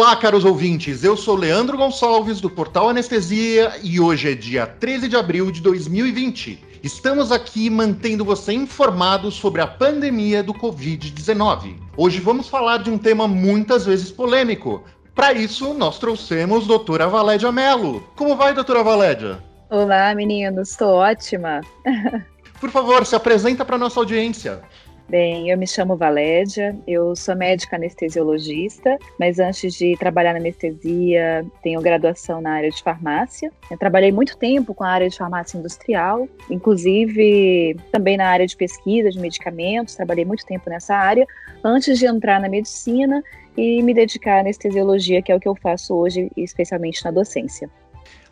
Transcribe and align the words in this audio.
Olá, 0.00 0.16
caros 0.16 0.46
ouvintes. 0.46 1.04
Eu 1.04 1.14
sou 1.14 1.36
Leandro 1.36 1.76
Gonçalves 1.76 2.40
do 2.40 2.48
Portal 2.48 2.88
Anestesia 2.88 3.74
e 3.82 4.00
hoje 4.00 4.30
é 4.30 4.34
dia 4.34 4.66
13 4.66 5.08
de 5.08 5.14
abril 5.14 5.50
de 5.50 5.60
2020. 5.60 6.80
Estamos 6.82 7.30
aqui 7.30 7.68
mantendo 7.68 8.24
você 8.24 8.54
informado 8.54 9.30
sobre 9.30 9.60
a 9.60 9.66
pandemia 9.66 10.42
do 10.42 10.54
Covid-19. 10.54 11.76
Hoje 11.98 12.18
vamos 12.18 12.48
falar 12.48 12.78
de 12.78 12.88
um 12.88 12.96
tema 12.96 13.28
muitas 13.28 13.84
vezes 13.84 14.10
polêmico. 14.10 14.82
Para 15.14 15.34
isso, 15.34 15.74
nós 15.74 15.98
trouxemos 15.98 16.66
doutora 16.66 17.06
Valédia 17.06 17.52
Mello. 17.52 18.02
Como 18.16 18.34
vai, 18.34 18.54
doutora 18.54 18.82
Valédia? 18.82 19.44
Olá, 19.68 20.14
meninos. 20.14 20.70
Estou 20.70 20.94
ótima. 20.94 21.60
Por 22.58 22.70
favor, 22.70 23.04
se 23.04 23.14
apresenta 23.14 23.66
para 23.66 23.76
nossa 23.76 24.00
audiência. 24.00 24.62
Bem, 25.10 25.50
eu 25.50 25.58
me 25.58 25.66
chamo 25.66 25.96
Valédia, 25.96 26.78
eu 26.86 27.16
sou 27.16 27.34
médica 27.34 27.74
anestesiologista, 27.74 28.96
mas 29.18 29.40
antes 29.40 29.74
de 29.74 29.96
trabalhar 29.96 30.34
na 30.34 30.38
anestesia, 30.38 31.44
tenho 31.64 31.80
graduação 31.80 32.40
na 32.40 32.52
área 32.52 32.70
de 32.70 32.80
farmácia. 32.80 33.50
Eu 33.68 33.76
trabalhei 33.76 34.12
muito 34.12 34.36
tempo 34.36 34.72
com 34.72 34.84
a 34.84 34.88
área 34.88 35.08
de 35.10 35.18
farmácia 35.18 35.58
industrial, 35.58 36.28
inclusive 36.48 37.76
também 37.90 38.16
na 38.16 38.28
área 38.28 38.46
de 38.46 38.56
pesquisa 38.56 39.10
de 39.10 39.18
medicamentos, 39.18 39.96
trabalhei 39.96 40.24
muito 40.24 40.46
tempo 40.46 40.70
nessa 40.70 40.94
área, 40.94 41.26
antes 41.64 41.98
de 41.98 42.06
entrar 42.06 42.40
na 42.40 42.48
medicina 42.48 43.20
e 43.56 43.82
me 43.82 43.92
dedicar 43.92 44.36
à 44.36 44.40
anestesiologia, 44.42 45.20
que 45.20 45.32
é 45.32 45.34
o 45.34 45.40
que 45.40 45.48
eu 45.48 45.56
faço 45.56 45.92
hoje, 45.92 46.30
especialmente 46.36 47.04
na 47.04 47.10
docência. 47.10 47.68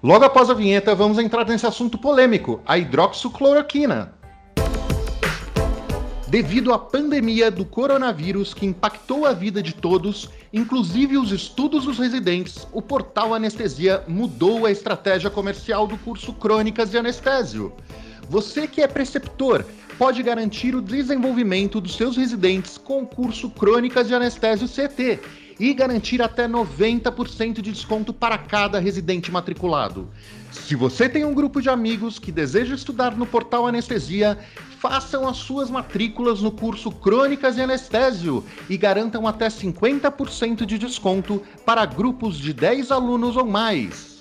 Logo 0.00 0.24
após 0.24 0.48
a 0.48 0.54
vinheta, 0.54 0.94
vamos 0.94 1.18
entrar 1.18 1.44
nesse 1.44 1.66
assunto 1.66 1.98
polêmico, 1.98 2.60
a 2.64 2.78
hidroxicloroquina. 2.78 4.16
Devido 6.30 6.74
à 6.74 6.78
pandemia 6.78 7.50
do 7.50 7.64
coronavírus 7.64 8.52
que 8.52 8.66
impactou 8.66 9.24
a 9.24 9.32
vida 9.32 9.62
de 9.62 9.72
todos, 9.72 10.28
inclusive 10.52 11.16
os 11.16 11.32
estudos 11.32 11.86
dos 11.86 11.98
residentes, 11.98 12.66
o 12.70 12.82
portal 12.82 13.32
Anestesia 13.32 14.04
mudou 14.06 14.66
a 14.66 14.70
estratégia 14.70 15.30
comercial 15.30 15.86
do 15.86 15.96
curso 15.96 16.34
Crônicas 16.34 16.90
de 16.90 16.98
Anestésio. 16.98 17.72
Você 18.28 18.66
que 18.66 18.82
é 18.82 18.86
preceptor 18.86 19.64
pode 19.96 20.22
garantir 20.22 20.74
o 20.74 20.82
desenvolvimento 20.82 21.80
dos 21.80 21.96
seus 21.96 22.14
residentes 22.14 22.76
com 22.76 23.04
o 23.04 23.06
curso 23.06 23.48
Crônicas 23.48 24.06
de 24.06 24.14
Anestésio 24.14 24.68
CT 24.68 25.20
e 25.58 25.74
garantir 25.74 26.22
até 26.22 26.46
90% 26.46 27.60
de 27.60 27.72
desconto 27.72 28.12
para 28.12 28.38
cada 28.38 28.78
residente 28.78 29.30
matriculado. 29.30 30.08
Se 30.50 30.74
você 30.74 31.08
tem 31.08 31.24
um 31.24 31.34
grupo 31.34 31.60
de 31.60 31.68
amigos 31.68 32.18
que 32.18 32.32
deseja 32.32 32.74
estudar 32.74 33.16
no 33.16 33.26
portal 33.26 33.66
Anestesia, 33.66 34.38
façam 34.78 35.28
as 35.28 35.36
suas 35.36 35.68
matrículas 35.70 36.40
no 36.40 36.50
curso 36.50 36.90
Crônicas 36.90 37.56
de 37.56 37.62
Anestésio 37.62 38.44
e 38.70 38.76
garantam 38.76 39.26
até 39.26 39.48
50% 39.48 40.64
de 40.64 40.78
desconto 40.78 41.42
para 41.66 41.84
grupos 41.84 42.38
de 42.38 42.52
10 42.52 42.90
alunos 42.92 43.36
ou 43.36 43.44
mais. 43.44 44.17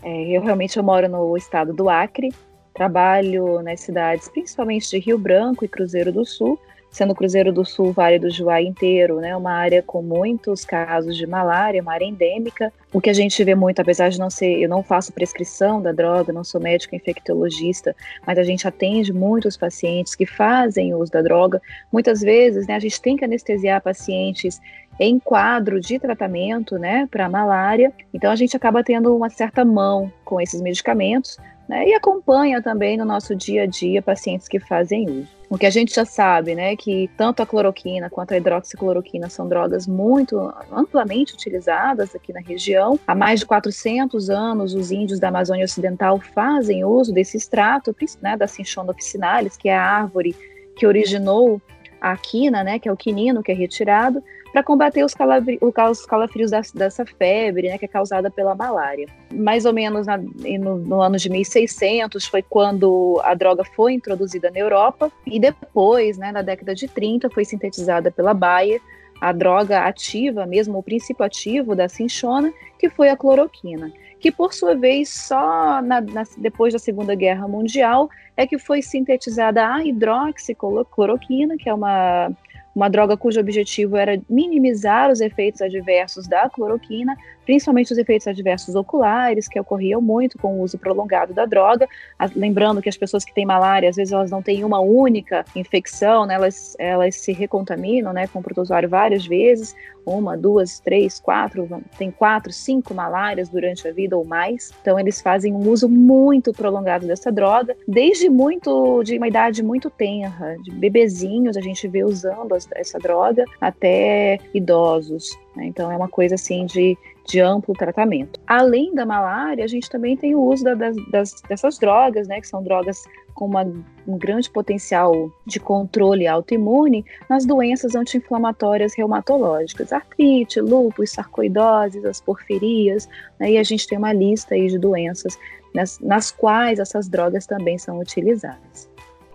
É, 0.02 0.34
eu 0.34 0.40
realmente 0.40 0.78
eu 0.78 0.82
moro 0.82 1.06
no 1.10 1.36
estado 1.36 1.74
do 1.74 1.90
Acre, 1.90 2.32
trabalho 2.72 3.60
nas 3.60 3.80
cidades 3.80 4.30
principalmente 4.30 4.88
de 4.88 4.98
Rio 4.98 5.18
Branco 5.18 5.62
e 5.62 5.68
Cruzeiro 5.68 6.10
do 6.10 6.24
Sul, 6.24 6.58
sendo 6.90 7.14
Cruzeiro 7.14 7.52
do 7.52 7.64
Sul, 7.64 7.92
Vale 7.92 8.18
do 8.18 8.30
Juá 8.30 8.60
inteiro, 8.60 9.20
né, 9.20 9.36
uma 9.36 9.52
área 9.52 9.82
com 9.82 10.02
muitos 10.02 10.64
casos 10.64 11.16
de 11.16 11.26
malária, 11.26 11.80
uma 11.80 11.92
área 11.92 12.04
endêmica. 12.04 12.72
O 12.92 13.00
que 13.00 13.08
a 13.08 13.12
gente 13.12 13.42
vê 13.44 13.54
muito, 13.54 13.80
apesar 13.80 14.08
de 14.08 14.18
não 14.18 14.28
ser, 14.28 14.58
eu 14.58 14.68
não 14.68 14.82
faço 14.82 15.12
prescrição 15.12 15.80
da 15.80 15.92
droga, 15.92 16.32
não 16.32 16.42
sou 16.42 16.60
médico 16.60 16.96
infectologista, 16.96 17.94
mas 18.26 18.38
a 18.38 18.42
gente 18.42 18.66
atende 18.66 19.12
muitos 19.12 19.56
pacientes 19.56 20.14
que 20.14 20.26
fazem 20.26 20.92
uso 20.94 21.12
da 21.12 21.22
droga. 21.22 21.62
Muitas 21.92 22.20
vezes, 22.20 22.66
né, 22.66 22.74
a 22.74 22.80
gente 22.80 23.00
tem 23.00 23.16
que 23.16 23.24
anestesiar 23.24 23.80
pacientes 23.80 24.60
em 24.98 25.18
quadro 25.18 25.80
de 25.80 25.98
tratamento, 25.98 26.78
né, 26.78 27.08
para 27.10 27.28
malária. 27.28 27.92
Então 28.12 28.30
a 28.30 28.36
gente 28.36 28.56
acaba 28.56 28.82
tendo 28.82 29.16
uma 29.16 29.30
certa 29.30 29.64
mão 29.64 30.12
com 30.24 30.40
esses 30.40 30.60
medicamentos, 30.60 31.38
né, 31.68 31.86
e 31.86 31.94
acompanha 31.94 32.60
também 32.60 32.98
no 32.98 33.04
nosso 33.04 33.34
dia 33.34 33.62
a 33.62 33.66
dia 33.66 34.02
pacientes 34.02 34.48
que 34.48 34.58
fazem 34.58 35.08
uso. 35.08 35.39
O 35.50 35.58
que 35.58 35.66
a 35.66 35.70
gente 35.70 35.92
já 35.92 36.04
sabe, 36.04 36.54
né, 36.54 36.76
que 36.76 37.10
tanto 37.16 37.42
a 37.42 37.46
cloroquina 37.46 38.08
quanto 38.08 38.32
a 38.32 38.36
hidroxicloroquina 38.36 39.28
são 39.28 39.48
drogas 39.48 39.84
muito 39.84 40.38
amplamente 40.70 41.34
utilizadas 41.34 42.14
aqui 42.14 42.32
na 42.32 42.38
região. 42.38 43.00
Há 43.04 43.16
mais 43.16 43.40
de 43.40 43.46
400 43.46 44.30
anos, 44.30 44.74
os 44.74 44.92
índios 44.92 45.18
da 45.18 45.26
Amazônia 45.26 45.64
Ocidental 45.64 46.20
fazem 46.20 46.84
uso 46.84 47.12
desse 47.12 47.36
extrato, 47.36 47.92
né, 48.22 48.36
da 48.36 48.46
Cinchona 48.46 48.92
officinalis, 48.92 49.56
que 49.56 49.68
é 49.68 49.76
a 49.76 49.82
árvore 49.82 50.36
que 50.76 50.86
originou 50.86 51.60
a 52.00 52.16
quina, 52.16 52.64
né, 52.64 52.78
que 52.78 52.88
é 52.88 52.92
o 52.92 52.96
quinino 52.96 53.42
que 53.42 53.52
é 53.52 53.54
retirado, 53.54 54.22
para 54.52 54.62
combater 54.62 55.04
os, 55.04 55.14
os 55.14 56.06
calafrios 56.06 56.50
da, 56.50 56.60
dessa 56.74 57.06
febre, 57.06 57.68
né, 57.68 57.78
que 57.78 57.84
é 57.84 57.88
causada 57.88 58.30
pela 58.30 58.54
malária. 58.54 59.06
Mais 59.32 59.64
ou 59.64 59.72
menos 59.72 60.06
na, 60.06 60.18
no, 60.18 60.76
no, 60.76 61.00
ano 61.00 61.16
de 61.16 61.28
1600 61.28 62.26
foi 62.26 62.42
quando 62.42 63.20
a 63.24 63.34
droga 63.34 63.64
foi 63.64 63.92
introduzida 63.92 64.50
na 64.50 64.58
Europa 64.58 65.10
e 65.26 65.38
depois, 65.38 66.18
né, 66.18 66.32
na 66.32 66.42
década 66.42 66.74
de 66.74 66.88
30, 66.88 67.30
foi 67.30 67.44
sintetizada 67.44 68.10
pela 68.10 68.34
Bayer 68.34 68.80
a 69.20 69.32
droga 69.32 69.80
ativa, 69.80 70.46
mesmo 70.46 70.78
o 70.78 70.82
princípio 70.82 71.24
ativo 71.24 71.76
da 71.76 71.88
cinchona, 71.88 72.52
que 72.78 72.88
foi 72.88 73.08
a 73.08 73.16
cloroquina, 73.16 73.92
que 74.18 74.30
por 74.30 74.54
sua 74.54 74.74
vez 74.74 75.08
só 75.08 75.82
na, 75.82 76.00
na, 76.00 76.22
depois 76.38 76.72
da 76.72 76.78
Segunda 76.78 77.14
Guerra 77.14 77.46
Mundial 77.46 78.08
é 78.36 78.46
que 78.46 78.58
foi 78.58 78.80
sintetizada 78.80 79.66
a 79.66 79.84
hidroxicloroquina, 79.84 81.56
que 81.56 81.68
é 81.68 81.74
uma 81.74 82.30
uma 82.74 82.88
droga 82.88 83.16
cujo 83.16 83.40
objetivo 83.40 83.96
era 83.96 84.20
minimizar 84.28 85.10
os 85.10 85.20
efeitos 85.20 85.60
adversos 85.60 86.28
da 86.28 86.48
cloroquina, 86.48 87.16
principalmente 87.44 87.92
os 87.92 87.98
efeitos 87.98 88.26
adversos 88.26 88.74
oculares, 88.74 89.48
que 89.48 89.58
ocorriam 89.58 90.00
muito 90.00 90.38
com 90.38 90.54
o 90.54 90.62
uso 90.62 90.78
prolongado 90.78 91.32
da 91.32 91.46
droga. 91.46 91.88
Lembrando 92.34 92.82
que 92.82 92.88
as 92.88 92.96
pessoas 92.96 93.24
que 93.24 93.34
têm 93.34 93.46
malária, 93.46 93.88
às 93.88 93.96
vezes 93.96 94.12
elas 94.12 94.30
não 94.30 94.42
têm 94.42 94.64
uma 94.64 94.80
única 94.80 95.44
infecção, 95.54 96.26
né? 96.26 96.34
elas, 96.34 96.76
elas 96.78 97.16
se 97.16 97.32
recontaminam 97.32 98.12
né, 98.12 98.26
com 98.26 98.40
o 98.40 98.42
protozoário 98.42 98.88
várias 98.88 99.26
vezes, 99.26 99.74
uma, 100.04 100.36
duas, 100.36 100.80
três, 100.80 101.20
quatro, 101.20 101.68
tem 101.98 102.10
quatro, 102.10 102.52
cinco 102.52 102.94
malárias 102.94 103.48
durante 103.48 103.86
a 103.86 103.92
vida 103.92 104.16
ou 104.16 104.24
mais. 104.24 104.72
Então 104.80 104.98
eles 104.98 105.20
fazem 105.20 105.52
um 105.52 105.68
uso 105.68 105.88
muito 105.88 106.52
prolongado 106.52 107.06
dessa 107.06 107.30
droga, 107.30 107.76
desde 107.86 108.28
muito, 108.28 109.02
de 109.02 109.16
uma 109.18 109.28
idade 109.28 109.62
muito 109.62 109.90
tenra, 109.90 110.56
de 110.62 110.70
bebezinhos 110.70 111.56
a 111.56 111.60
gente 111.60 111.86
vê 111.86 112.02
usando 112.04 112.56
essa 112.74 112.98
droga, 112.98 113.44
até 113.60 114.38
idosos. 114.54 115.30
Né? 115.54 115.66
Então 115.66 115.90
é 115.90 115.96
uma 115.96 116.08
coisa 116.08 116.34
assim 116.34 116.66
de 116.66 116.96
de 117.30 117.40
amplo 117.40 117.74
tratamento. 117.74 118.40
Além 118.46 118.92
da 118.94 119.06
malária, 119.06 119.64
a 119.64 119.68
gente 119.68 119.88
também 119.88 120.16
tem 120.16 120.34
o 120.34 120.42
uso 120.42 120.64
da, 120.64 120.74
das, 120.74 121.40
dessas 121.48 121.78
drogas, 121.78 122.26
né, 122.26 122.40
que 122.40 122.48
são 122.48 122.62
drogas 122.62 123.04
com 123.34 123.46
uma, 123.46 123.62
um 124.06 124.18
grande 124.18 124.50
potencial 124.50 125.30
de 125.46 125.60
controle 125.60 126.26
autoimune 126.26 127.04
nas 127.28 127.46
doenças 127.46 127.94
anti-inflamatórias 127.94 128.94
reumatológicas, 128.94 129.92
artrite, 129.92 130.60
lúpus, 130.60 131.12
sarcoidoses, 131.12 132.04
as 132.04 132.20
porfirias, 132.20 133.08
né, 133.38 133.52
e 133.52 133.58
a 133.58 133.62
gente 133.62 133.86
tem 133.86 133.96
uma 133.96 134.12
lista 134.12 134.54
aí 134.54 134.66
de 134.66 134.78
doenças 134.78 135.38
nas, 135.72 136.00
nas 136.00 136.32
quais 136.32 136.80
essas 136.80 137.08
drogas 137.08 137.46
também 137.46 137.78
são 137.78 138.00
utilizadas. 138.00 138.90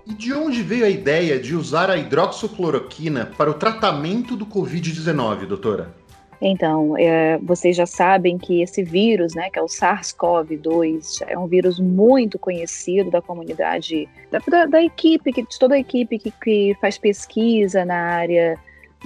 E 0.06 0.14
de 0.14 0.34
onde 0.34 0.62
veio 0.62 0.86
a 0.86 0.90
ideia 0.90 1.40
de 1.40 1.56
usar 1.56 1.90
a 1.90 1.98
hidroxicloroquina 1.98 3.32
para 3.38 3.50
o 3.50 3.56
tratamento 3.56 4.36
do 4.36 4.46
Covid-19, 4.46 5.48
doutora? 5.48 6.05
Então, 6.42 6.98
é, 6.98 7.38
vocês 7.40 7.76
já 7.76 7.86
sabem 7.86 8.38
que 8.38 8.62
esse 8.62 8.84
vírus, 8.84 9.34
né, 9.34 9.50
que 9.50 9.58
é 9.58 9.62
o 9.62 9.68
SARS-CoV-2, 9.68 11.24
é 11.28 11.38
um 11.38 11.48
vírus 11.48 11.80
muito 11.80 12.38
conhecido 12.38 13.10
da 13.10 13.22
comunidade, 13.22 14.08
da, 14.30 14.40
da, 14.48 14.66
da 14.66 14.84
equipe, 14.84 15.32
de 15.32 15.60
toda 15.60 15.76
a 15.76 15.80
equipe 15.80 16.20
que, 16.20 16.32
que 16.32 16.76
faz 16.82 16.98
pesquisa 16.98 17.86
na 17.86 17.96
área 17.96 18.60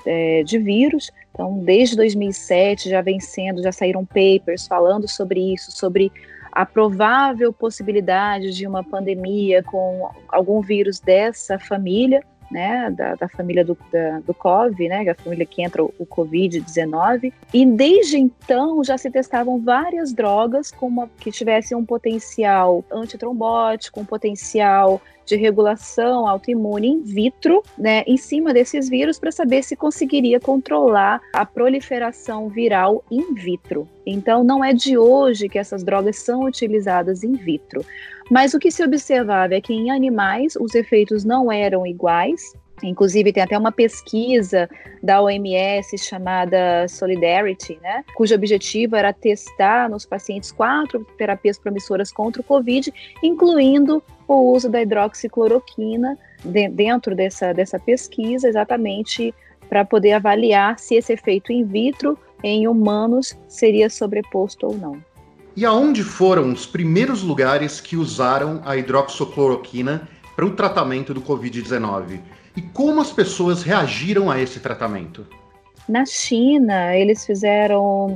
é, 0.06 0.44
de 0.44 0.58
vírus. 0.58 1.12
Então, 1.32 1.60
desde 1.60 1.96
2007 1.96 2.90
já 2.90 3.02
vem 3.02 3.20
sendo, 3.20 3.62
já 3.62 3.72
saíram 3.72 4.06
papers 4.06 4.68
falando 4.68 5.08
sobre 5.08 5.54
isso, 5.54 5.72
sobre 5.72 6.12
a 6.52 6.66
provável 6.66 7.54
possibilidade 7.54 8.52
de 8.54 8.68
uma 8.68 8.84
pandemia 8.84 9.62
com 9.64 10.10
algum 10.28 10.62
vírus 10.62 11.00
dessa 11.00 11.60
família 11.60 12.24
né, 12.52 12.90
da, 12.92 13.16
da 13.16 13.30
família 13.30 13.64
do, 13.64 13.78
da, 13.92 14.20
do 14.20 14.34
COVID, 14.34 14.88
né, 14.88 15.06
é 15.06 15.10
a 15.10 15.16
família 15.16 15.46
que 15.46 15.62
entra 15.62 15.84
o, 15.84 15.94
o 16.00 16.06
Covid-19, 16.06 17.32
e 17.54 17.66
desde 17.66 18.18
então 18.18 18.84
já 18.84 18.98
se 18.98 19.10
testavam 19.10 19.60
várias 19.60 20.14
drogas 20.14 20.72
com 20.72 20.88
uma, 20.88 21.10
que 21.20 21.32
tivessem 21.32 21.78
um 21.78 21.86
potencial 21.86 22.84
antitrombótico, 22.92 24.00
um 24.00 24.06
potencial 24.06 25.02
de 25.30 25.36
regulação 25.36 26.28
autoimune 26.28 26.88
in 26.88 27.04
vitro, 27.04 27.62
né, 27.78 28.04
em 28.08 28.18
cima 28.18 28.52
desses 28.52 28.90
vírus 28.90 29.20
para 29.20 29.32
saber 29.32 29.64
se 29.64 29.76
conseguiria 29.76 30.40
controlar 30.40 31.22
a 31.32 31.46
proliferação 31.46 32.50
viral 32.50 33.04
in 33.12 33.36
vitro. 33.36 33.88
Então, 34.06 34.44
não 34.44 34.66
é 34.66 34.74
de 34.74 34.98
hoje 34.98 35.48
que 35.48 35.60
essas 35.60 35.84
drogas 35.84 36.18
são 36.18 36.46
utilizadas 36.46 37.24
in 37.24 37.34
vitro. 37.34 37.86
Mas 38.32 38.56
o 38.56 38.60
que 38.60 38.72
se 38.72 38.84
observava 38.84 39.54
é 39.54 39.62
que 39.62 39.74
em 39.74 39.92
animais 39.92 40.56
os 40.60 40.74
efeitos 40.74 41.24
não 41.24 41.52
eram 41.52 41.86
iguais. 41.86 42.42
Inclusive, 42.82 43.34
tem 43.34 43.44
até 43.44 43.58
uma 43.58 43.72
pesquisa 43.72 44.68
da 45.04 45.22
OMS 45.22 45.96
chamada 45.98 46.88
Solidarity, 46.88 47.78
né, 47.84 48.04
cujo 48.16 48.34
objetivo 48.34 48.96
era 48.96 49.14
testar 49.14 49.90
nos 49.90 50.06
pacientes 50.06 50.52
quatro 50.52 51.06
terapias 51.18 51.60
promissoras 51.60 52.12
contra 52.12 52.42
o 52.42 52.46
Covid, 52.46 52.92
incluindo 53.22 54.02
o 54.36 54.54
uso 54.54 54.70
da 54.70 54.82
hidroxicloroquina 54.82 56.18
de, 56.44 56.70
dentro 56.70 57.16
dessa, 57.16 57.54
dessa 57.54 57.80
pesquisa, 57.80 58.48
exatamente 58.48 59.34
para 59.68 59.86
poder 59.86 60.14
avaliar 60.14 60.80
se 60.80 60.96
esse 60.96 61.14
efeito 61.14 61.52
in 61.52 61.64
vitro 61.64 62.18
em 62.44 62.68
humanos 62.68 63.38
seria 63.48 63.90
sobreposto 63.90 64.68
ou 64.68 64.78
não. 64.78 65.04
E 65.56 65.66
aonde 65.66 66.04
foram 66.04 66.54
os 66.54 66.66
primeiros 66.66 67.22
lugares 67.22 67.82
que 67.82 67.98
usaram 67.98 68.62
a 68.66 68.78
hidroxicloroquina 68.78 70.08
para 70.36 70.46
o 70.46 70.56
tratamento 70.56 71.14
do 71.14 71.22
Covid-19? 71.22 72.20
E 72.56 72.62
como 72.62 73.02
as 73.02 73.12
pessoas 73.12 73.62
reagiram 73.62 74.32
a 74.32 74.40
esse 74.40 74.60
tratamento? 74.60 75.28
Na 75.90 76.06
China, 76.06 76.96
eles 76.96 77.26
fizeram 77.26 78.14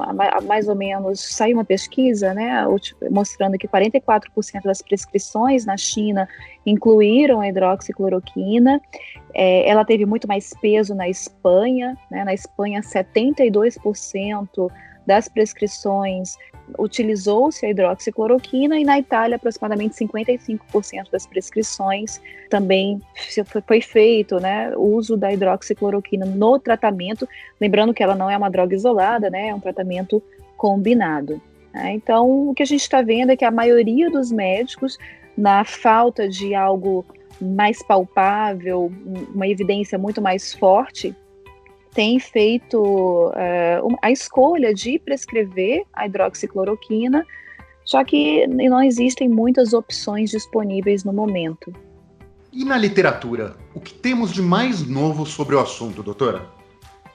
mais 0.48 0.68
ou 0.68 0.76
menos, 0.76 1.20
saiu 1.20 1.58
uma 1.58 1.66
pesquisa, 1.66 2.32
né, 2.32 2.64
mostrando 3.10 3.58
que 3.58 3.68
44% 3.68 4.62
das 4.64 4.80
prescrições 4.84 5.66
na 5.66 5.76
China 5.76 6.30
incluíram 6.68 7.42
a 7.42 7.48
hidroxicloroquina. 7.48 8.80
É, 9.34 9.68
ela 9.68 9.84
teve 9.84 10.06
muito 10.06 10.28
mais 10.28 10.54
peso 10.62 10.94
na 10.94 11.10
Espanha, 11.10 11.98
né, 12.12 12.24
na 12.24 12.36
Espanha 12.36 12.82
72% 12.82 14.72
das 15.04 15.28
prescrições 15.28 16.38
utilizou-se 16.78 17.66
a 17.66 17.70
hidroxicloroquina 17.70 18.80
e 18.80 18.84
na 18.84 18.98
Itália 19.00 19.36
aproximadamente 19.36 19.96
55% 19.96 21.12
das 21.12 21.26
prescrições 21.26 22.22
também 22.50 23.02
foi 23.66 23.82
feito, 23.82 24.40
né, 24.40 24.74
o 24.76 24.96
uso 24.96 25.18
da 25.18 25.32
hidroxicloroquina 25.32 26.26
no 26.26 26.60
tratamento, 26.60 27.28
lembrando 27.60 27.94
que 27.94 28.04
ela 28.04 28.16
não 28.16 28.30
é 28.30 28.38
uma 28.38 28.50
droga 28.50 28.76
isolada, 28.76 29.30
né, 29.30 29.50
é 29.50 29.56
um 29.56 29.60
tratamento 29.60 30.22
combinado. 30.56 31.42
Né? 31.74 31.94
Então, 31.94 32.50
o 32.50 32.54
que 32.54 32.64
a 32.64 32.66
gente 32.66 32.82
está 32.82 33.02
vendo 33.02 33.32
é 33.32 33.38
que 33.38 33.46
a 33.46 33.52
maioria 33.52 34.10
dos 34.10 34.32
médicos, 34.32 34.98
na 35.38 35.66
falta 35.66 36.30
de 36.30 36.54
algo 36.54 37.06
mais 37.42 37.84
palpável, 37.84 38.92
uma 39.34 39.48
evidência 39.48 39.98
muito 39.98 40.22
mais 40.22 40.54
forte 40.54 41.16
tem 41.94 42.20
feito 42.20 42.78
uh, 42.80 43.98
a 44.02 44.12
escolha 44.12 44.74
de 44.74 45.00
prescrever 45.00 45.84
a 45.94 46.06
hidroxicloroquina, 46.06 47.26
já 47.86 48.04
que 48.04 48.48
não 48.48 48.82
existem 48.82 49.30
muitas 49.30 49.74
opções 49.74 50.32
disponíveis 50.32 51.04
no 51.04 51.14
momento. 51.14 51.74
E 52.52 52.64
na 52.64 52.78
literatura, 52.78 53.56
o 53.74 53.80
que 53.80 53.94
temos 53.94 54.32
de 54.32 54.42
mais 54.42 54.86
novo 54.86 55.26
sobre 55.26 55.56
o 55.56 55.60
assunto, 55.60 56.04
doutora? 56.04 56.46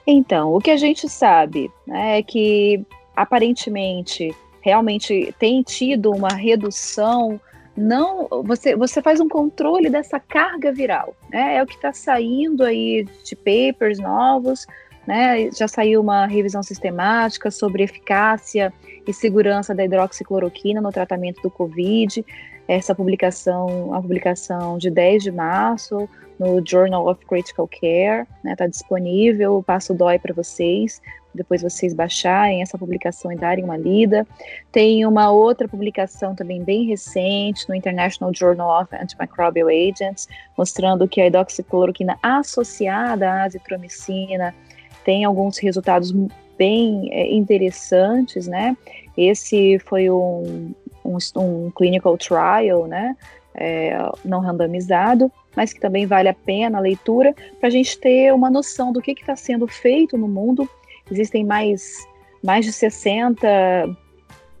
Então, 0.05 0.53
o 0.53 0.59
que 0.59 0.71
a 0.71 0.77
gente 0.77 1.07
sabe 1.07 1.71
né, 1.85 2.19
é 2.19 2.23
que 2.23 2.83
aparentemente 3.15 4.35
realmente 4.61 5.33
tem 5.39 5.61
tido 5.63 6.11
uma 6.11 6.29
redução 6.29 7.39
não 7.79 8.27
você, 8.43 8.75
você 8.75 9.01
faz 9.01 9.19
um 9.19 9.29
controle 9.29 9.89
dessa 9.89 10.19
carga 10.19 10.71
viral, 10.71 11.15
né? 11.31 11.55
É 11.55 11.63
o 11.63 11.65
que 11.65 11.75
está 11.75 11.93
saindo 11.93 12.63
aí 12.63 13.07
de 13.23 13.35
papers 13.35 13.99
novos, 13.99 14.67
né? 15.07 15.49
Já 15.51 15.67
saiu 15.67 16.01
uma 16.01 16.27
revisão 16.27 16.61
sistemática 16.61 17.49
sobre 17.49 17.83
eficácia 17.83 18.73
e 19.07 19.13
segurança 19.13 19.73
da 19.73 19.83
hidroxicloroquina 19.83 20.81
no 20.81 20.91
tratamento 20.91 21.41
do 21.41 21.49
COVID. 21.49 22.25
Essa 22.67 22.93
publicação, 22.93 23.93
a 23.95 24.01
publicação 24.01 24.77
de 24.77 24.91
10 24.91 25.23
de 25.23 25.31
março 25.31 26.07
no 26.37 26.61
Journal 26.65 27.07
of 27.07 27.25
Critical 27.25 27.67
Care, 27.67 28.27
está 28.45 28.65
né? 28.65 28.69
Disponível, 28.69 29.63
passo 29.65 29.93
dói 29.93 30.19
para 30.19 30.33
vocês 30.33 31.01
depois 31.33 31.61
vocês 31.61 31.93
baixarem 31.93 32.61
essa 32.61 32.77
publicação 32.77 33.31
e 33.31 33.35
darem 33.35 33.63
uma 33.63 33.77
lida. 33.77 34.25
Tem 34.71 35.05
uma 35.05 35.31
outra 35.31 35.67
publicação 35.67 36.33
também 36.35 36.63
bem 36.63 36.85
recente 36.85 37.67
no 37.69 37.75
International 37.75 38.33
Journal 38.33 38.81
of 38.81 38.95
Antimicrobial 38.95 39.67
Agents, 39.67 40.27
mostrando 40.57 41.07
que 41.07 41.21
a 41.21 41.27
hidroxicloroquina 41.27 42.17
associada 42.21 43.29
à 43.29 43.43
azitromicina 43.43 44.53
tem 45.03 45.23
alguns 45.23 45.57
resultados 45.57 46.13
bem 46.57 47.09
é, 47.11 47.31
interessantes, 47.33 48.47
né? 48.47 48.75
Esse 49.15 49.79
foi 49.79 50.09
um, 50.09 50.73
um, 51.05 51.17
um 51.37 51.71
clinical 51.71 52.17
trial, 52.17 52.85
né? 52.85 53.15
É, 53.55 53.97
não 54.23 54.39
randomizado, 54.39 55.31
mas 55.55 55.73
que 55.73 55.79
também 55.79 56.05
vale 56.05 56.29
a 56.29 56.33
pena 56.33 56.77
a 56.77 56.81
leitura 56.81 57.33
para 57.59 57.67
a 57.67 57.71
gente 57.71 57.97
ter 57.99 58.33
uma 58.33 58.49
noção 58.49 58.93
do 58.93 59.01
que 59.01 59.11
está 59.11 59.35
sendo 59.35 59.67
feito 59.67 60.17
no 60.17 60.27
mundo 60.27 60.69
Existem 61.11 61.45
mais, 61.45 62.07
mais 62.43 62.65
de 62.65 62.71
60 62.71 63.47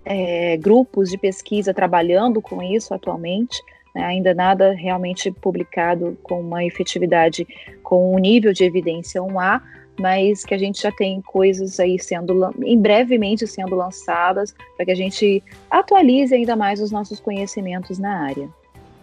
é, 0.05 0.57
grupos 0.57 1.09
de 1.09 1.17
pesquisa 1.17 1.73
trabalhando 1.73 2.41
com 2.41 2.61
isso 2.61 2.93
atualmente. 2.93 3.61
Né? 3.93 4.03
Ainda 4.03 4.33
nada 4.33 4.71
realmente 4.73 5.31
publicado 5.31 6.17
com 6.23 6.41
uma 6.41 6.63
efetividade, 6.63 7.47
com 7.83 8.15
um 8.15 8.19
nível 8.19 8.53
de 8.53 8.63
evidência 8.63 9.21
1A, 9.21 9.61
mas 9.99 10.45
que 10.45 10.53
a 10.53 10.57
gente 10.57 10.81
já 10.81 10.91
tem 10.91 11.21
coisas 11.21 11.79
aí 11.79 11.99
sendo, 11.99 12.53
em 12.63 12.79
brevemente 12.79 13.45
sendo 13.45 13.75
lançadas, 13.75 14.55
para 14.75 14.85
que 14.85 14.91
a 14.91 14.95
gente 14.95 15.43
atualize 15.69 16.33
ainda 16.33 16.55
mais 16.55 16.79
os 16.81 16.91
nossos 16.91 17.19
conhecimentos 17.19 17.99
na 17.99 18.25
área. 18.25 18.49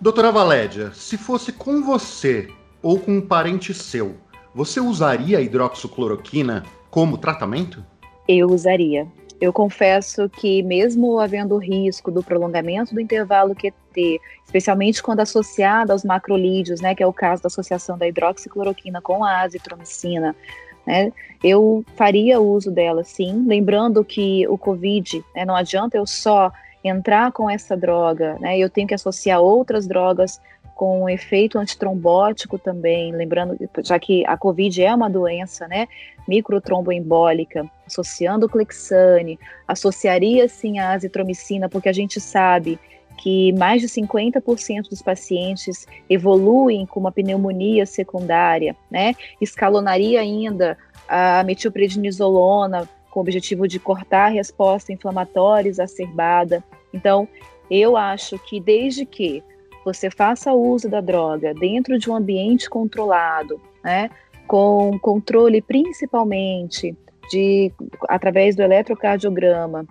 Doutora 0.01 0.33
Valédia, 0.33 0.91
se 0.93 1.17
fosse 1.17 1.53
com 1.53 1.83
você 1.83 2.49
ou 2.83 2.99
com 2.99 3.13
um 3.13 3.21
parente 3.21 3.73
seu, 3.75 4.15
você 4.55 4.81
usaria 4.81 5.39
a 5.39 5.41
hidroxicloroquina 5.41 6.65
como 6.91 7.19
tratamento? 7.19 7.85
Eu 8.29 8.49
usaria. 8.49 9.07
Eu 9.41 9.53
confesso 9.53 10.29
que, 10.29 10.63
mesmo 10.63 11.19
havendo 11.19 11.55
o 11.55 11.59
risco 11.59 12.11
do 12.11 12.23
prolongamento 12.23 12.95
do 12.95 13.01
intervalo 13.01 13.55
QT, 13.55 14.21
especialmente 14.45 15.03
quando 15.03 15.21
associada 15.21 15.93
aos 15.93 16.05
macrolídeos, 16.05 16.81
né, 16.81 16.95
que 16.95 17.03
é 17.03 17.07
o 17.07 17.13
caso 17.13 17.43
da 17.43 17.49
associação 17.49 17.99
da 17.99 18.09
hidroxicloroquina 18.09 19.01
com 19.03 19.23
a 19.23 19.41
azitromicina, 19.43 20.35
né, 20.87 21.13
eu 21.45 21.85
faria 21.97 22.41
uso 22.41 22.71
dela 22.71 23.05
sim, 23.05 23.45
lembrando 23.47 24.03
que 24.05 24.49
o 24.49 24.57
COVID, 24.57 25.23
né, 25.35 25.45
não 25.45 25.55
adianta 25.55 25.99
eu 25.99 26.07
só 26.07 26.51
entrar 26.83 27.31
com 27.33 27.51
essa 27.51 27.77
droga, 27.77 28.39
né, 28.41 28.59
eu 28.59 28.71
tenho 28.71 28.89
que 28.89 28.95
associar 28.95 29.41
outras 29.41 29.87
drogas 29.87 30.41
com 30.77 31.05
um 31.05 31.09
efeito 31.09 31.59
antitrombótico 31.59 32.59
também, 32.59 33.11
lembrando, 33.11 33.57
já 33.83 33.99
que 33.99 34.27
a 34.27 34.37
COVID 34.37 34.83
é 34.83 34.95
uma 34.95 35.09
doença, 35.09 35.67
né, 35.67 35.89
microtromboembólica, 36.29 37.65
associando 37.87 38.45
o 38.45 38.49
Clexane, 38.49 39.39
associaria 39.67 40.47
sim 40.47 40.79
a 40.79 40.93
azitromicina, 40.93 41.67
porque 41.67 41.89
a 41.89 41.95
gente 41.95 42.21
sabe 42.21 42.79
que 43.17 43.55
mais 43.55 43.81
de 43.81 43.89
50% 43.89 44.91
dos 44.91 45.01
pacientes 45.01 45.87
evoluem 46.11 46.85
com 46.85 47.01
uma 47.01 47.11
pneumonia 47.11 47.87
secundária, 47.87 48.77
né, 48.91 49.15
escalonaria 49.41 50.21
ainda 50.21 50.77
a 51.09 51.43
metilprednisolona 51.43 52.87
com 53.11 53.21
o 53.21 53.23
objetivo 53.23 53.67
de 53.67 53.79
cortar 53.79 54.27
a 54.27 54.35
resposta 54.35 54.93
inflamatória 54.93 55.71
exacerbada. 55.71 56.63
Então, 56.93 57.27
eu 57.71 57.97
acho 57.97 58.39
que 58.41 58.61
desde 58.61 59.07
que 59.07 59.43
você 59.87 60.11
faça 60.11 60.53
uso 60.53 60.89
da 60.89 61.01
droga 61.01 61.55
dentro 61.55 61.97
de 61.97 62.11
um 62.11 62.17
ambiente 62.17 62.69
controlado, 62.69 63.61
né, 63.85 64.11
com 64.49 64.99
controle 64.99 65.63
principalmente 65.63 66.97
de 67.31 67.73
através 68.09 68.57
do 68.57 68.63
eletrocardiograma, 68.63 69.87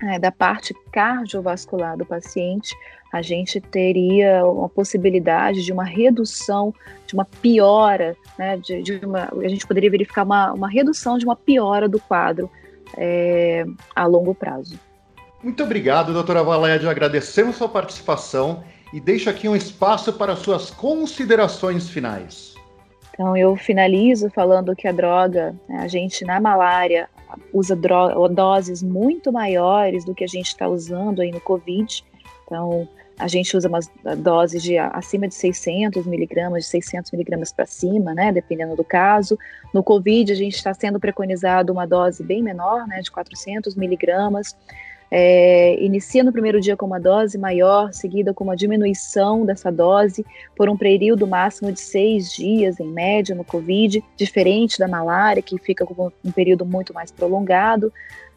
é, 0.00 0.20
da 0.20 0.30
parte 0.30 0.72
cardiovascular 0.92 1.96
do 1.96 2.06
paciente, 2.06 2.76
a 3.12 3.22
gente 3.22 3.60
teria 3.60 4.46
uma 4.46 4.68
possibilidade 4.68 5.64
de 5.64 5.72
uma 5.72 5.84
redução, 5.84 6.72
de 7.04 7.14
uma 7.14 7.24
piora, 7.24 8.16
né, 8.38 8.56
de, 8.56 8.82
de 8.82 9.04
uma, 9.04 9.28
a 9.32 9.48
gente 9.48 9.66
poderia 9.66 9.90
verificar 9.90 10.22
uma, 10.22 10.52
uma 10.52 10.68
redução 10.68 11.18
de 11.18 11.24
uma 11.24 11.34
piora 11.34 11.88
do 11.88 11.98
quadro 12.00 12.48
é, 12.96 13.64
a 13.96 14.06
longo 14.06 14.32
prazo. 14.32 14.78
Muito 15.42 15.62
obrigado, 15.62 16.12
doutora 16.12 16.42
Valédia. 16.42 16.88
Agradecemos 16.88 17.56
sua 17.56 17.68
participação 17.68 18.62
e 18.94 19.00
deixo 19.00 19.28
aqui 19.28 19.48
um 19.48 19.56
espaço 19.56 20.12
para 20.12 20.36
suas 20.36 20.70
considerações 20.70 21.90
finais. 21.90 22.54
Então, 23.12 23.36
eu 23.36 23.56
finalizo 23.56 24.30
falando 24.30 24.74
que 24.76 24.86
a 24.86 24.92
droga, 24.92 25.52
né, 25.68 25.78
a 25.80 25.88
gente 25.88 26.24
na 26.24 26.40
malária 26.40 27.08
usa 27.52 27.76
doses 28.30 28.84
muito 28.84 29.32
maiores 29.32 30.04
do 30.04 30.14
que 30.14 30.22
a 30.22 30.28
gente 30.28 30.46
está 30.46 30.68
usando 30.68 31.22
aí 31.22 31.32
no 31.32 31.40
Covid. 31.40 32.04
Então, 32.44 32.88
a 33.18 33.26
gente 33.26 33.56
usa 33.56 33.68
umas 33.68 33.90
doses 34.18 34.62
de 34.62 34.78
acima 34.78 35.26
de 35.26 35.34
600 35.34 36.06
miligramas, 36.06 36.62
de 36.62 36.70
600 36.70 37.10
miligramas 37.10 37.50
para 37.50 37.66
cima, 37.66 38.14
né, 38.14 38.30
dependendo 38.30 38.76
do 38.76 38.84
caso. 38.84 39.36
No 39.72 39.82
Covid, 39.82 40.30
a 40.30 40.36
gente 40.36 40.54
está 40.54 40.72
sendo 40.72 41.00
preconizado 41.00 41.72
uma 41.72 41.84
dose 41.84 42.22
bem 42.22 42.44
menor, 42.44 42.86
né, 42.86 43.00
de 43.00 43.10
400 43.10 43.74
miligramas. 43.74 44.56
É, 45.10 45.80
inicia 45.82 46.24
no 46.24 46.32
primeiro 46.32 46.60
dia 46.60 46.76
com 46.76 46.86
uma 46.86 46.98
dose 46.98 47.38
maior, 47.38 47.92
seguida 47.92 48.34
com 48.34 48.44
uma 48.44 48.56
diminuição 48.56 49.44
dessa 49.44 49.70
dose 49.70 50.24
por 50.56 50.68
um 50.68 50.76
período 50.76 51.26
máximo 51.26 51.70
de 51.70 51.80
seis 51.80 52.32
dias, 52.32 52.80
em 52.80 52.86
média, 52.86 53.34
no 53.34 53.44
Covid, 53.44 54.02
diferente 54.16 54.78
da 54.78 54.88
malária, 54.88 55.42
que 55.42 55.58
fica 55.58 55.86
com 55.86 56.10
um 56.24 56.32
período 56.32 56.66
muito 56.66 56.92
mais 56.92 57.10
prolongado. 57.10 57.92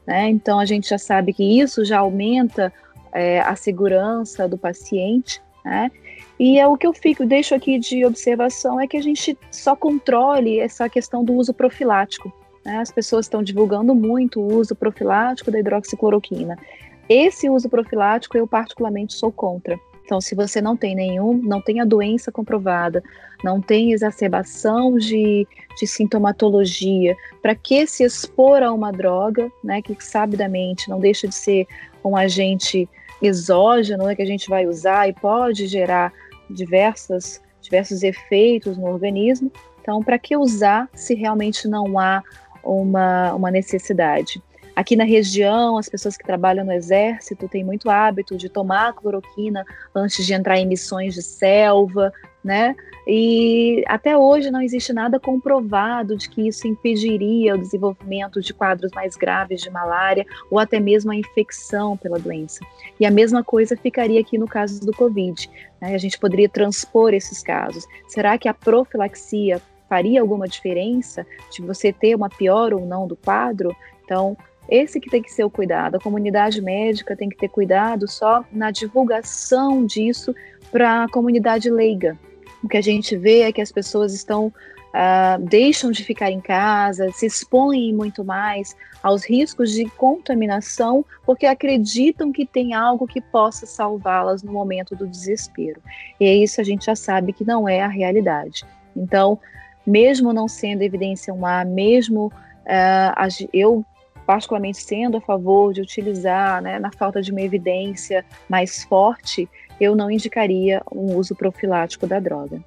Né? 0.06 0.30
Então, 0.30 0.60
a 0.60 0.66
gente 0.66 0.90
já 0.90 0.98
sabe 0.98 1.34
que 1.34 1.60
isso 1.60 1.84
já 1.84 2.00
aumenta 2.00 2.72
é, 3.12 3.42
a 3.42 3.56
segurança 3.56 4.48
do 4.48 4.58
paciente. 4.58 5.42
Né? 5.66 5.92
E 6.40 6.60
é 6.60 6.68
o 6.68 6.78
que 6.78 6.86
eu 6.86 6.94
fico, 6.94 7.26
deixo 7.26 7.56
aqui 7.56 7.80
de 7.80 8.06
observação 8.06 8.80
é 8.80 8.88
que 8.88 8.98
a 8.98 9.02
gente 9.02 9.38
só 9.52 9.76
controle 9.76 10.60
essa 10.60 10.88
questão 10.88 11.24
do 11.24 11.34
uso 11.34 11.54
profilático. 11.54 12.32
Né? 12.68 12.80
As 12.80 12.92
pessoas 12.92 13.26
estão 13.26 13.42
divulgando 13.42 13.96
muito 13.96 14.42
o 14.42 14.58
uso 14.58 14.76
profilático 14.76 15.50
da 15.50 15.58
hidroxicloroquina. 15.58 16.60
Esse 17.08 17.50
uso 17.50 17.70
profilático 17.70 18.38
eu 18.38 18.46
particularmente 18.46 19.14
sou 19.14 19.32
contra. 19.32 19.80
Então, 20.04 20.20
se 20.20 20.36
você 20.36 20.62
não 20.62 20.76
tem 20.76 20.94
nenhum, 20.94 21.34
não 21.34 21.62
tem 21.62 21.80
a 21.80 21.86
doença 21.86 22.30
comprovada, 22.30 23.02
não 23.42 23.62
tem 23.62 23.94
exacerbação 23.94 24.98
de, 24.98 25.48
de 25.80 25.88
sintomatologia, 25.88 27.16
para 27.42 27.56
que 27.56 27.88
se 27.88 28.04
expor 28.04 28.62
a 28.62 28.74
uma 28.74 28.92
droga, 28.92 29.50
né, 29.64 29.82
que 29.82 29.96
sabidamente 30.04 30.90
não 30.90 31.00
deixa 31.00 31.26
de 31.26 31.36
ser 31.36 31.68
um 32.04 32.18
agente 32.18 32.88
exógeno, 33.22 34.06
né, 34.06 34.16
que 34.16 34.22
a 34.22 34.26
gente 34.26 34.50
vai 34.50 34.68
usar 34.68 35.08
e 35.08 35.14
pode 35.14 35.68
gerar 35.68 36.12
diversas, 36.50 37.42
diversos 37.62 38.04
efeitos 38.04 38.78
no 38.78 38.88
organismo. 38.88 39.52
Então, 39.88 40.04
para 40.04 40.20
que 40.20 40.36
usar 40.36 40.90
se 40.94 41.16
realmente 41.16 41.66
não 41.66 41.98
há 41.98 42.22
uma, 42.64 43.34
uma 43.34 43.52
necessidade. 43.52 44.42
Aqui 44.78 44.96
na 44.96 45.06
região, 45.06 45.76
as 45.76 45.90
pessoas 45.90 46.16
que 46.16 46.24
trabalham 46.24 46.64
no 46.64 46.72
exército 46.72 47.48
têm 47.48 47.64
muito 47.64 47.90
hábito 47.90 48.38
de 48.38 48.48
tomar 48.48 48.94
cloroquina 48.94 49.66
antes 49.96 50.24
de 50.24 50.36
entrar 50.36 50.60
em 50.60 50.68
missões 50.68 51.16
de 51.16 51.24
selva, 51.24 52.14
né? 52.44 52.76
E 53.08 53.84
até 53.88 54.16
hoje 54.16 54.52
não 54.52 54.62
existe 54.62 54.94
nada 54.94 55.20
comprovado 55.20 56.16
de 56.16 56.30
que 56.30 56.48
isso 56.48 56.68
impediria 56.68 57.56
o 57.56 57.58
desenvolvimento 57.58 58.40
de 58.40 58.54
quadros 58.54 58.92
mais 58.92 59.16
graves 59.16 59.62
de 59.62 59.70
malária 59.72 60.26
ou 60.52 60.60
até 60.60 60.80
mesmo 60.80 61.12
a 61.12 61.16
infecção 61.16 61.98
pela 61.98 62.20
doença. 62.20 62.60
E 63.00 63.06
a 63.06 63.10
mesma 63.10 63.44
coisa 63.44 63.76
ficaria 63.76 64.22
aqui 64.22 64.38
no 64.38 64.48
caso 64.48 64.80
do 64.86 64.92
Covid. 64.92 65.50
Né? 65.82 65.96
A 65.96 65.98
gente 65.98 66.20
poderia 66.20 66.48
transpor 66.48 67.16
esses 67.16 67.42
casos. 67.42 67.88
Será 68.08 68.38
que 68.38 68.48
a 68.48 68.54
profilaxia 68.54 69.60
faria 69.88 70.22
alguma 70.22 70.48
diferença 70.48 71.26
de 71.52 71.62
você 71.62 71.92
ter 71.92 72.16
uma 72.16 72.30
pior 72.30 72.74
ou 72.74 72.86
não 72.86 73.08
do 73.08 73.16
quadro? 73.16 73.76
Então, 74.04 74.38
esse 74.70 75.00
que 75.00 75.10
tem 75.10 75.22
que 75.22 75.32
ser 75.32 75.44
o 75.44 75.50
cuidado. 75.50 75.96
A 75.96 76.00
comunidade 76.00 76.62
médica 76.62 77.16
tem 77.16 77.30
que 77.30 77.38
ter 77.38 77.50
cuidado 77.50 78.08
só 78.08 78.44
na 78.52 78.70
divulgação 78.72 79.86
disso 79.86 80.36
para 80.72 81.04
a 81.04 81.10
comunidade 81.10 81.70
leiga. 81.70 82.18
O 82.64 82.68
que 82.68 82.78
a 82.78 82.82
gente 82.82 83.16
vê 83.16 83.42
é 83.42 83.52
que 83.52 83.62
as 83.62 83.72
pessoas 83.72 84.14
estão 84.14 84.48
uh, 84.48 85.42
deixam 85.42 85.92
de 85.92 86.04
ficar 86.04 86.32
em 86.32 86.42
casa, 86.42 87.12
se 87.12 87.26
expõem 87.26 87.94
muito 87.94 88.24
mais 88.24 88.76
aos 89.02 89.24
riscos 89.24 89.72
de 89.72 89.86
contaminação, 89.92 91.06
porque 91.26 91.46
acreditam 91.46 92.32
que 92.32 92.46
tem 92.46 92.74
algo 92.74 93.08
que 93.08 93.22
possa 93.22 93.66
salvá-las 93.66 94.44
no 94.44 94.52
momento 94.52 94.96
do 94.96 95.08
desespero. 95.08 95.82
E 96.20 96.26
é 96.26 96.36
isso 96.36 96.60
a 96.60 96.64
gente 96.64 96.86
já 96.86 96.96
sabe 96.96 97.32
que 97.32 97.46
não 97.46 97.70
é 97.70 97.82
a 97.82 97.88
realidade. 97.88 98.66
Então, 98.96 99.40
mesmo 99.88 100.34
não 100.34 100.48
sendo 100.48 100.82
evidência 100.82 101.34
1A, 101.34 101.66
mesmo 101.66 102.28
uh, 102.28 103.48
eu 103.54 103.86
particularmente 104.26 104.84
sendo 104.84 105.16
a 105.16 105.22
favor 105.22 105.74
de 105.74 105.80
utilizar, 105.80 106.62
né, 106.62 106.78
na 106.78 106.92
falta 106.92 107.22
de 107.22 107.32
uma 107.32 107.42
evidência 107.42 108.26
mais 108.50 108.84
forte, 108.84 109.48
eu 109.80 109.96
não 109.96 110.12
indicaria 110.12 110.82
um 110.92 111.16
uso 111.16 111.34
profilático 111.34 112.06
da 112.06 112.20
droga. 112.20 112.62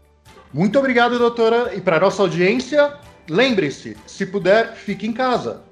Muito 0.55 0.79
obrigado, 0.79 1.19
doutora. 1.19 1.75
E 1.75 1.81
para 1.81 2.01
nossa 2.01 2.23
audiência, 2.23 2.95
lembre-se, 3.29 3.95
se 4.07 4.25
puder, 4.25 4.73
fique 4.75 5.07
em 5.07 5.13
casa. 5.13 5.63